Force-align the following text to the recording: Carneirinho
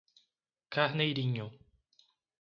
Carneirinho 0.71 1.47